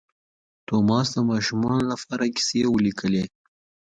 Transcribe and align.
توماس 0.67 1.07
د 1.15 1.17
ماشومانو 1.29 1.81
لپاره 1.91 2.25
کیسې 2.35 2.61
ولیکلې. 2.69 3.23